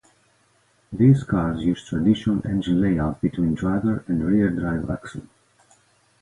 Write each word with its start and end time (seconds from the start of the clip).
These 0.91 1.21
cars 1.25 1.61
use 1.61 1.85
traditional 1.87 2.41
engine 2.47 2.81
layout 2.81 3.21
between 3.21 3.53
driver 3.53 4.03
and 4.07 4.25
rear 4.25 4.49
drive 4.49 4.89
axle. 4.89 5.27